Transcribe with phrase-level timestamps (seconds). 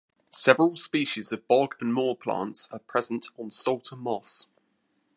[0.31, 4.47] Several species of bog and moor plants are present on Salta Moss.